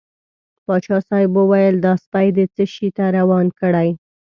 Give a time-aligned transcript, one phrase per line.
[0.65, 3.89] پاچا صاحب وویل دا سپی دې څه شي ته روان کړی.